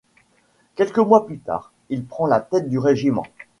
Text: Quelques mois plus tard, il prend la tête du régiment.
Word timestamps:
Quelques 0.73 0.97
mois 0.97 1.27
plus 1.27 1.37
tard, 1.37 1.71
il 1.89 2.05
prend 2.07 2.25
la 2.25 2.39
tête 2.39 2.67
du 2.67 2.79
régiment. 2.79 3.25